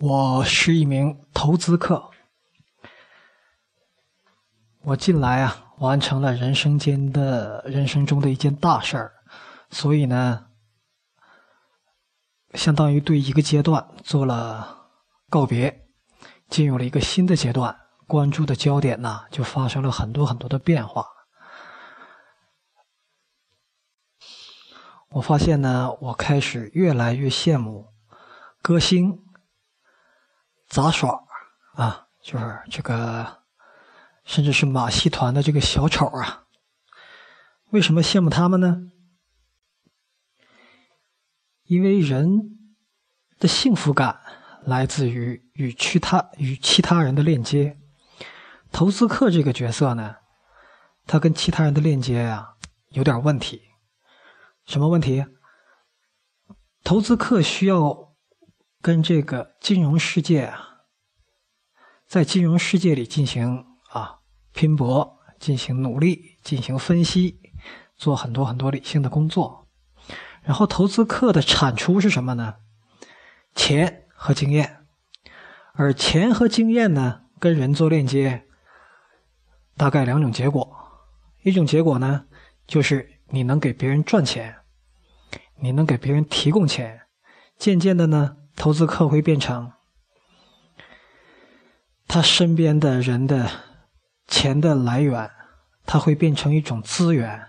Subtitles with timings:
[0.00, 2.10] 我是一名投资客。
[4.82, 9.12] 我近来啊，完成了人生间的人生中的一件大事儿，
[9.70, 10.46] 所以呢，
[12.54, 14.88] 相当于对一个阶段做了
[15.30, 15.86] 告别，
[16.48, 21.06] 进入了一个新的阶段，关注的焦点呢，就发生了很多很多的变化。
[25.10, 27.92] 我发现呢，我开始越来越羡慕
[28.60, 29.20] 歌星。
[30.74, 31.22] 杂耍
[31.74, 33.44] 啊，就是这个，
[34.24, 36.46] 甚至是马戏团的这个小丑啊。
[37.70, 38.90] 为什么羡慕他们呢？
[41.62, 42.58] 因为人
[43.38, 44.18] 的幸福感
[44.64, 47.78] 来自于与其他与其他人的链接。
[48.72, 50.16] 投资客这个角色呢，
[51.06, 52.56] 他跟其他人的链接呀
[52.88, 53.62] 有点问题。
[54.66, 55.24] 什么问题？
[56.82, 58.12] 投资客需要。
[58.84, 60.82] 跟这个金融世界啊，
[62.06, 64.18] 在金融世界里进行啊
[64.52, 67.40] 拼搏，进行努力，进行分析，
[67.96, 69.66] 做很多很多理性的工作。
[70.42, 72.56] 然后投资客的产出是什么呢？
[73.54, 74.84] 钱和经验。
[75.72, 78.44] 而钱和经验呢，跟人做链接，
[79.78, 80.76] 大概两种结果。
[81.42, 82.26] 一种结果呢，
[82.66, 84.56] 就是你能给别人赚钱，
[85.56, 87.06] 你能给别人提供钱，
[87.56, 88.36] 渐渐的呢。
[88.56, 89.72] 投资客会变成
[92.06, 93.50] 他身边的人的
[94.26, 95.30] 钱的来源，
[95.84, 97.48] 他会变成一种资源，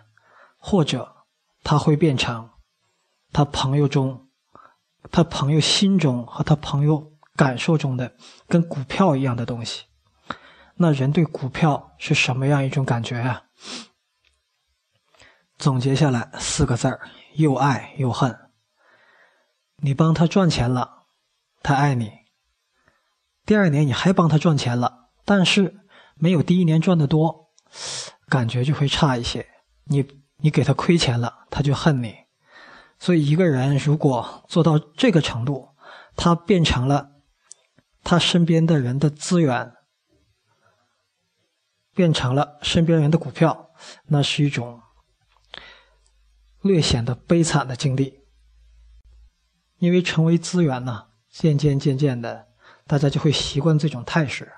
[0.57, 1.25] 或者
[1.63, 2.49] 他会变成
[3.31, 4.27] 他朋友中、
[5.11, 8.15] 他朋友心中和他朋友感受中的
[8.47, 9.85] 跟股票一样的东西。
[10.75, 13.43] 那人对股票是什么样一种感觉啊？
[15.57, 16.99] 总结下来四个字儿：
[17.35, 18.37] 又爱又恨。
[19.77, 20.94] 你帮他赚钱了。
[21.65, 22.11] 他爱你，
[23.43, 25.79] 第二年你还帮他赚钱了，但是
[26.13, 27.49] 没有第一年赚的多，
[28.27, 29.47] 感觉就会差一些。
[29.85, 30.05] 你
[30.37, 32.13] 你给他亏钱了，他就恨你。
[32.99, 35.69] 所以一个人如果做到这个程度，
[36.15, 37.13] 他变成了
[38.03, 39.73] 他身边的人的资源，
[41.95, 43.71] 变成了身边人的股票，
[44.05, 44.83] 那是一种
[46.61, 48.19] 略显得悲惨的经历，
[49.79, 51.07] 因为成为资源呢。
[51.37, 52.47] 渐渐渐渐的，
[52.87, 54.53] 大家就会习惯这种态势。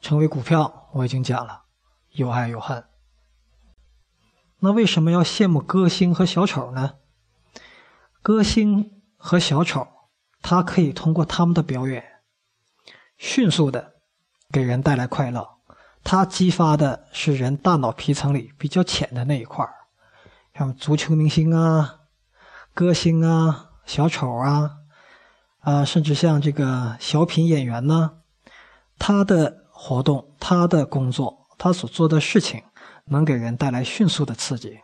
[0.00, 1.64] 成为股票，我已经讲了，
[2.10, 2.84] 有爱有恨。
[4.60, 6.98] 那为什么要羡慕歌星和小丑呢？
[8.22, 9.88] 歌星和小丑，
[10.40, 12.22] 他可以通过他们的表演，
[13.18, 13.94] 迅速的
[14.52, 15.58] 给人带来快乐。
[16.04, 19.74] 他激发的是人大脑皮层里比较浅的那一块儿，
[20.56, 22.02] 像足球明星啊，
[22.72, 23.72] 歌星啊。
[23.86, 24.70] 小丑啊，
[25.60, 28.18] 啊，甚至像这个小品演员呢，
[28.98, 32.62] 他的活动、他的工作、他所做的事情，
[33.06, 34.80] 能给人带来迅速的刺激、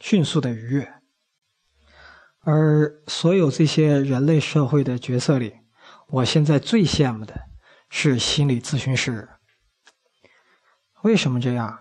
[0.00, 0.94] 迅速的愉悦。
[2.40, 5.60] 而所有这些人类社会的角色里，
[6.08, 7.42] 我现在最羡慕的
[7.88, 9.28] 是心理咨询师。
[11.02, 11.80] 为什么这样？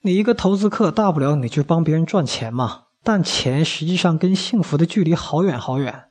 [0.00, 2.86] 你一个投资客，大不了你就帮别人赚钱嘛。
[3.04, 6.10] 但钱实际上跟幸福的距离好远好远，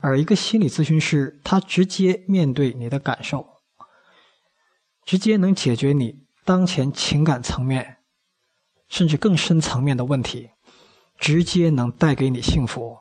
[0.00, 3.60] 而一个心理咨询师，他直接面对你的感受，
[5.04, 7.98] 直接能解决你当前情感层面，
[8.88, 10.50] 甚至更深层面的问题，
[11.16, 12.98] 直接能带给你幸福。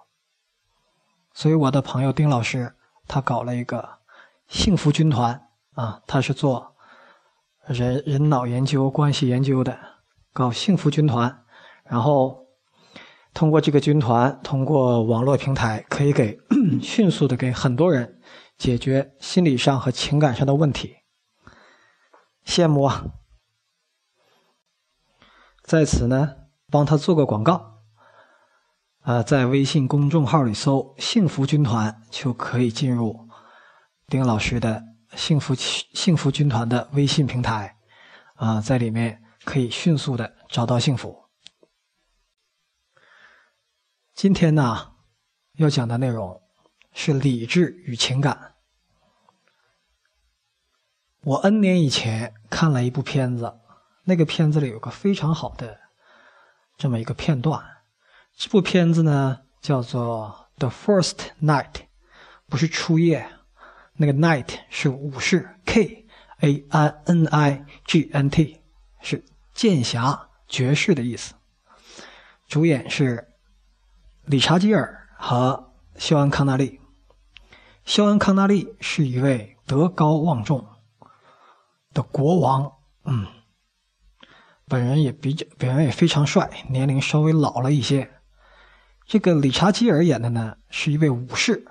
[1.33, 2.75] 所以我的朋友丁老师，
[3.07, 3.97] 他搞了一个
[4.47, 6.75] 幸福军团啊，他是做
[7.65, 9.79] 人人脑研究、关系研究的，
[10.31, 11.43] 搞幸福军团，
[11.83, 12.40] 然后。
[13.33, 16.37] 通过这个军团，通过网络平台，可以给
[16.81, 18.19] 迅速的给很多人
[18.57, 20.97] 解决心理上和情感上的问题。
[22.45, 23.05] 羡慕啊！
[25.63, 26.35] 在此呢，
[26.69, 27.83] 帮他做个广告
[29.01, 33.29] 啊，在微信公众号里搜“幸福军团”，就可以进入
[34.07, 34.83] 丁老师的
[35.15, 37.77] 幸福幸福军团的微信平台
[38.35, 41.20] 啊，在里面可以迅速的找到幸福。
[44.13, 44.91] 今天呢，
[45.53, 46.43] 要讲的内容
[46.93, 48.55] 是理智与情感。
[51.23, 53.59] 我 N 年以前看了一部片子，
[54.03, 55.79] 那个片子里有个非常好的
[56.77, 57.63] 这么一个片段。
[58.35, 61.71] 这部片子呢叫做《The First Night》，
[62.47, 63.27] 不是初夜，
[63.93, 66.05] 那个 Night 是武士 K
[66.41, 68.61] A I N I G N T，
[69.01, 71.33] 是剑侠绝世的意思。
[72.47, 73.29] 主演是。
[74.31, 76.79] 理查基尔和肖恩康纳利。
[77.83, 80.65] 肖恩康纳利是一位德高望重
[81.93, 83.27] 的国王，嗯，
[84.69, 88.21] 本人也比较，本人也非常帅，年龄稍微老了一些。
[89.05, 91.67] 这个理查基尔演的呢，是一位武士，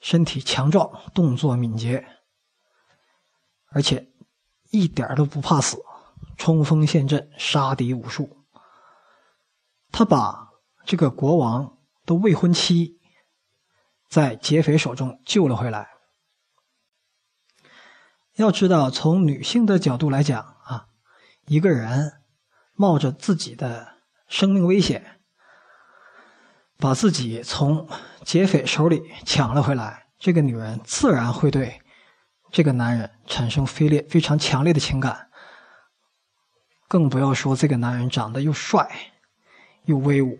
[0.00, 2.06] 身体强壮，动作敏捷，
[3.68, 4.10] 而且
[4.70, 5.84] 一点都不怕死，
[6.38, 8.38] 冲锋陷阵，杀敌无数。
[9.92, 10.53] 他把
[10.84, 13.00] 这个国王的未婚妻
[14.08, 15.88] 在劫匪手中救了回来。
[18.36, 20.86] 要知道，从女性的角度来讲啊，
[21.46, 22.12] 一个人
[22.74, 23.94] 冒着自己的
[24.28, 25.20] 生命危险，
[26.76, 27.88] 把自己从
[28.22, 31.80] 劫匪手里抢了回来，这个女人自然会对
[32.50, 35.30] 这个男人产生非烈非常强烈的情感。
[36.88, 39.12] 更不要说这个男人长得又帅。
[39.86, 40.38] 又威武，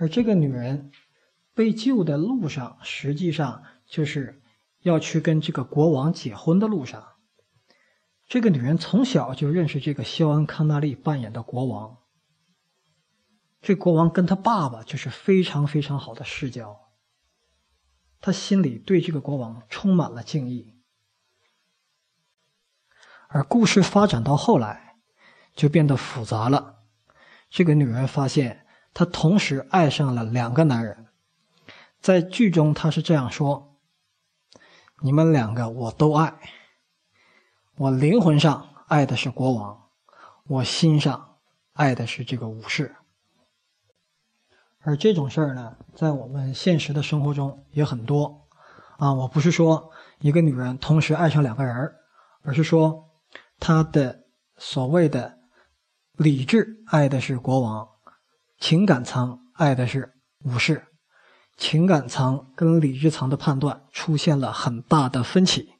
[0.00, 0.92] 而这个女人
[1.54, 4.40] 被救的路上，实际上就是
[4.80, 7.16] 要去跟这个国王结婚的路上。
[8.26, 11.98] 这个女人从小就认识这个肖恩·康纳利扮演的国王，
[13.60, 16.92] 这国王跟他爸爸就是非常非常好的世交，
[18.20, 20.76] 他心里对这个国王充满了敬意。
[23.28, 24.96] 而故事发展到后来，
[25.54, 26.84] 就变得复杂了。
[27.50, 28.66] 这个女人发现，
[28.98, 31.06] 她同时爱上了两个男人。
[32.00, 33.76] 在剧中，她是这样说
[35.02, 36.34] ：“你们两个我都爱，
[37.76, 39.84] 我灵魂上爱的是国王，
[40.48, 41.36] 我心上
[41.74, 42.96] 爱的是这个武士。”
[44.82, 48.48] 而这种事儿呢，在我们现实的生活中也很多。
[48.96, 51.94] 啊，我不是说一个女人同时爱上两个人，
[52.42, 53.08] 而是说
[53.60, 54.24] 她的
[54.56, 55.38] 所谓的。
[56.14, 57.88] 理智爱的是国王，
[58.58, 60.14] 情感层爱的是
[60.44, 60.86] 武士，
[61.56, 65.74] 情感层跟理智层的判断出现了很大的分歧，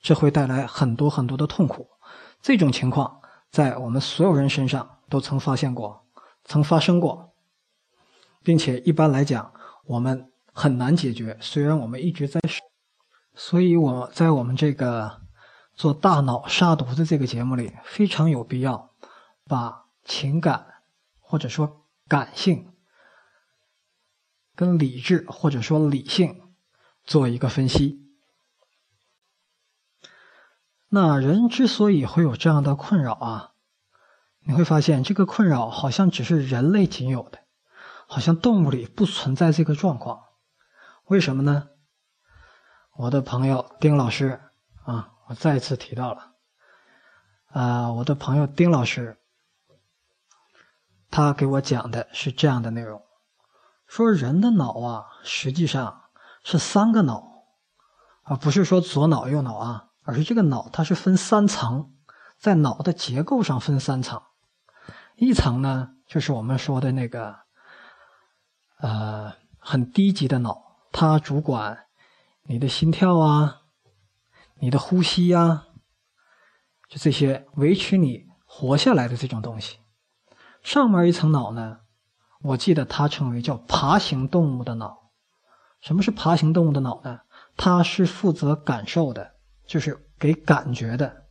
[0.00, 1.88] 这会带来很多很多的痛苦。
[2.40, 3.20] 这种情况
[3.50, 6.04] 在我们所有人身上都曾发现过，
[6.44, 7.32] 曾发生过，
[8.42, 9.52] 并且一般来讲
[9.86, 11.36] 我们很难解决。
[11.40, 12.40] 虽然我们一直在，
[13.34, 15.22] 所以我在我们这个
[15.74, 18.90] 做大脑杀毒的这个节目里非常有必要。
[19.48, 20.66] 把情感
[21.20, 22.72] 或者说感性
[24.56, 26.54] 跟理智或者说理性
[27.04, 28.04] 做一个分析。
[30.88, 33.52] 那人之所以会有这样的困扰啊，
[34.40, 37.40] 你会发现这个困扰好像只是人类仅有的，
[38.06, 40.24] 好像动物里不存在这个状况。
[41.04, 41.68] 为什么呢？
[42.96, 44.40] 我的朋友丁老师
[44.84, 46.32] 啊，我再次提到了
[47.48, 49.18] 啊，我的朋友丁老师。
[51.10, 53.02] 他给我讲的是这样的内容：
[53.86, 56.02] 说人的脑啊，实际上
[56.44, 57.44] 是三个脑，
[58.22, 61.94] 啊，不是说左脑右脑啊，而是这个脑它是分三层，
[62.38, 64.22] 在脑的结构上分三层。
[65.16, 67.36] 一层呢，就是我们说的那个，
[68.78, 71.86] 呃，很低级的脑，它主管
[72.42, 73.62] 你的心跳啊，
[74.60, 75.64] 你的呼吸呀，
[76.88, 79.78] 就这些维持你活下来的这种东西。
[80.68, 81.78] 上面一层脑呢，
[82.42, 85.12] 我记得它称为叫爬行动物的脑。
[85.80, 87.20] 什么是爬行动物的脑呢？
[87.56, 89.30] 它是负责感受的，
[89.66, 91.24] 就是给感觉的。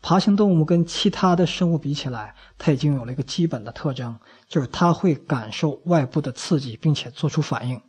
[0.00, 4.18] 爬行动物跟其他的生物比起来，它已经有了一个基本的特征，
[4.48, 7.82] 就是它会感受外部的刺激，并且做出反应。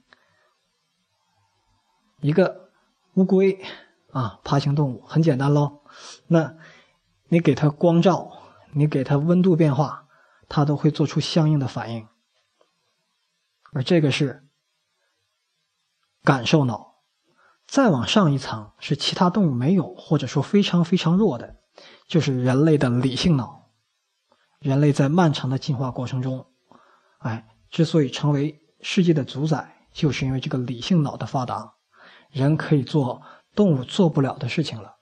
[2.20, 2.70] 一个
[3.14, 3.64] 乌龟
[4.12, 5.84] 啊，爬行动物很简单喽。
[6.28, 6.54] 那
[7.30, 8.30] 你给它光照，
[8.74, 10.01] 你给它温度变化。
[10.54, 12.10] 它都会做出相应的反应，
[13.72, 14.50] 而这个是
[16.24, 16.96] 感受脑。
[17.66, 21.62] 再往上一层是其他动物没有或者说非常非常弱的，
[22.06, 23.70] 就是人类的理性脑。
[24.60, 26.52] 人类在漫长的进化过程中，
[27.20, 31.76] 哎，之所以成为世界的主宰，就是因为这个理性脑的发达。
[32.30, 33.22] 人可以做
[33.56, 34.98] 动物做不了的事情了，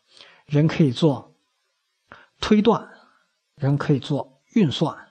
[0.45, 1.35] 人可以做
[2.39, 2.87] 推断，
[3.55, 5.08] 人可以做运算。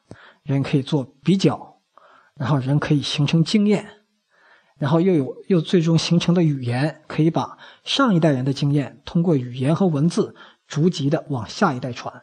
[0.54, 1.80] 人可以做比较，
[2.34, 3.86] 然后人可以形成经验，
[4.78, 10.34] 然后又有又最终形成的语言，可以把上一代人的经验通过语言和文字
[10.66, 12.22] 逐级的往下一代传。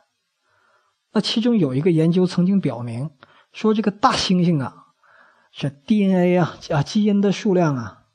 [1.14, 3.12] 那其中有一个研究曾经表明
[3.54, 4.88] 说，这个大猩猩啊，
[5.52, 8.06] 这 DNA 啊啊基因的数量啊，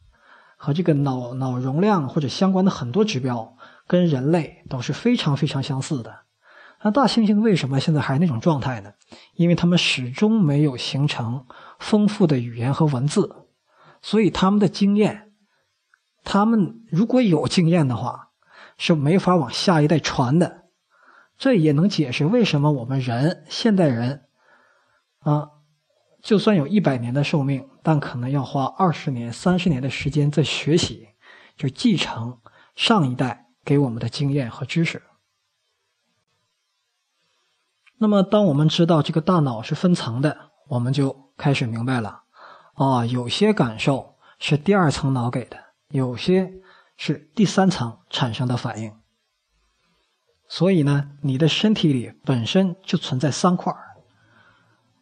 [0.56, 6.22] 和这个脑脑容量或者相关的很多指标，跟人类都是非常非常相似的。
[6.82, 8.94] 那大猩猩为什么现在还那种状态呢？
[9.34, 11.46] 因为他们始终没有形成
[11.78, 13.46] 丰富的语言和文字，
[14.00, 15.32] 所以他们的经验，
[16.25, 18.30] 他们如果有经验的话，
[18.78, 20.64] 是没法往下一代传的。
[21.37, 24.25] 这也能解释为什么我们人现代人，
[25.20, 25.49] 啊，
[26.22, 31.08] 就算有一百年的寿命，但可能要花二十年、三十年的时间在学习，
[31.56, 32.38] 就继承
[32.75, 35.02] 上一代给我们的经验和知识。
[38.02, 40.35] 那么，当我们知道这个大脑是分层的，
[40.69, 42.23] 我们就开始明白了。
[42.73, 45.59] 啊，有些感受是第二层脑给的，
[45.90, 46.50] 有些
[46.97, 48.90] 是第三层产生的反应。
[50.49, 53.71] 所以呢，你的身体里本身就存在三块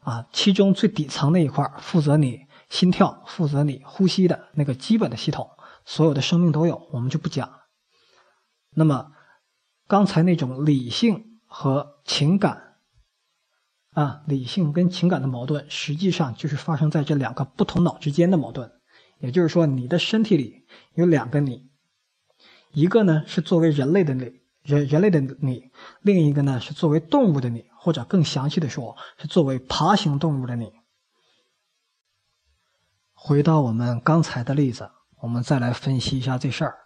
[0.01, 5.49] 啊，其中最底层那一块负责你心跳、负责你呼吸的那个基本的系统，
[5.85, 7.49] 所有的生命都有，我们就不讲。
[8.71, 9.13] 那么，
[9.87, 12.65] 刚才那种理性和情感。
[13.99, 18.71] 啊，理性跟情感的矛盾，实际上就是发生在这两个不同脑之间的矛盾。
[19.19, 21.69] 也就是说，你的身体里有两个你，
[22.71, 30.71] 一个呢是作为人类的你，人人类的你；另一个呢是作为动物的你，或者更详细的说，是作为爬行动物的你。
[33.15, 34.89] 回到我们刚才的例子，
[35.23, 36.79] 我们再来分析一下这事儿。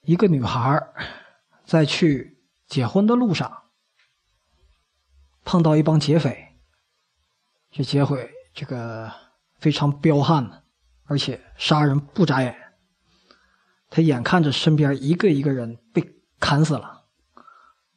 [0.00, 0.82] 一个女孩
[1.66, 2.38] 在去。
[2.72, 3.64] 结婚的路上，
[5.44, 6.56] 碰到一帮劫匪。
[7.70, 9.12] 这劫匪这个
[9.58, 10.64] 非常彪悍，
[11.04, 12.56] 而且杀人不眨眼。
[13.90, 17.04] 他眼看着身边一个一个人被砍死了，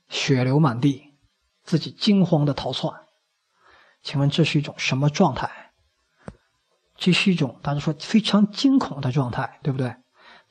[0.10, 1.13] 血流满地，
[1.63, 2.94] 自己惊慌的逃窜。
[4.03, 5.72] 请问这是一种什么状态？
[6.98, 9.96] 这是一种大家说非常惊恐的状态，对不对？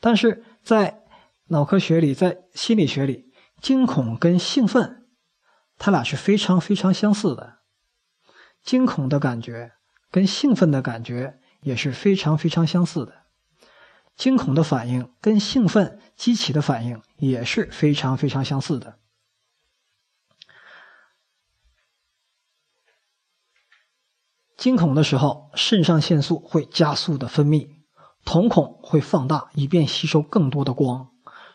[0.01, 1.03] 但是在
[1.49, 3.24] 脑科学里，在心理学里。
[3.65, 5.09] 惊恐跟兴奋，
[5.79, 7.61] 它俩是非常非常相似的。
[8.63, 9.73] 惊恐的感觉
[10.11, 13.23] 跟兴奋的感觉也是非常非常相似的。
[14.15, 18.99] 惊恐的反应跟兴奋激起的反应也是非常非常相似的。
[24.59, 27.71] 惊恐的时候，肾上腺素会加速的分泌，
[28.27, 31.14] 瞳孔会放大，以便吸收更多的光。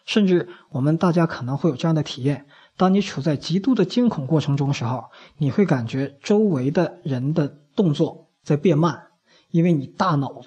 [0.10, 2.48] 甚至我们大家可能会有这样的体验：
[2.78, 9.10] 当你处在极度的惊恐过程中时候，你会感觉周围的人的动作在变慢，
[9.52, 10.42] 因为你大脑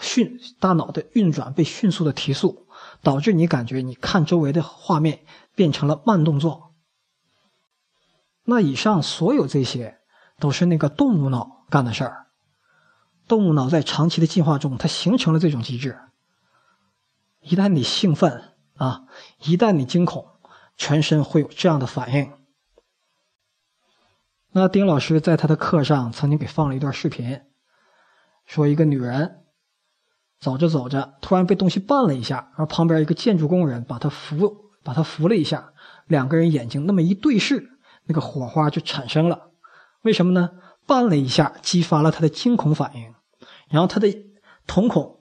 [0.00, 2.66] 迅大脑的运转被迅速的提速，
[3.00, 5.20] 导致你感觉你看周围的画面
[5.54, 6.74] 变成了慢动作。
[8.44, 9.96] 那以上所有这些
[10.38, 12.26] 都是那个动物脑干的事儿。
[13.26, 15.98] 动物脑在长期的进化中，它形成了这种机制。
[17.40, 19.04] 一旦你兴奋，啊！
[19.42, 20.26] 一旦你惊恐，
[20.76, 22.32] 全身会有这样的反应。
[24.52, 27.42] 那丁老师在他的课上曾经给放了一段视频，
[28.46, 29.44] 说一个女人
[30.38, 35.72] 走着走着，突然被东西绊了一下，而旁边一个建筑工人把她扶，把她扶了一下，
[36.06, 39.50] 两个人眼睛那么一对视，那个火花就产生了。
[40.02, 40.50] 为什么呢？
[40.86, 43.14] 绊了一下，激发了他的惊恐反应，
[43.68, 44.08] 然后他的
[44.66, 45.20] 瞳孔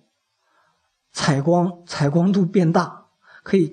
[1.12, 3.04] 采光采光度变大。
[3.45, 3.71] 可以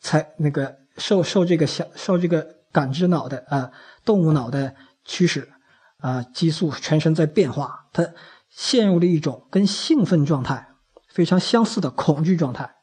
[0.00, 3.72] 采那个受受这个小受这个感知脑的啊
[4.04, 5.50] 动物脑的驱使
[5.96, 8.06] 啊激素全身在变化，它
[8.50, 10.74] 陷入了一种跟兴奋状态
[11.08, 12.76] 非常相似的恐惧状态，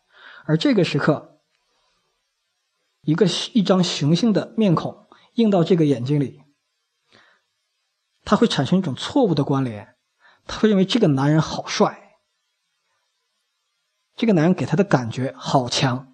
[0.46, 1.38] 而这个时刻，
[3.02, 6.42] 一个一张雄性的面孔映到这个眼睛里，
[8.26, 9.96] 他会产生一种错误的关联，
[10.48, 12.18] 他会认为这个男人好帅，
[14.16, 16.11] 这个男人给他的感觉好强。